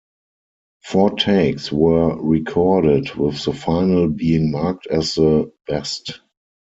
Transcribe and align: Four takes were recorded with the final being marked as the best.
Four 0.83 1.11
takes 1.15 1.71
were 1.71 2.19
recorded 2.19 3.13
with 3.13 3.45
the 3.45 3.53
final 3.53 4.07
being 4.09 4.49
marked 4.49 4.87
as 4.87 5.13
the 5.13 5.53
best. 5.67 6.19